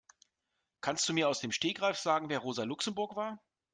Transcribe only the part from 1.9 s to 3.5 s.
sagen, wer Rosa Luxemburg war?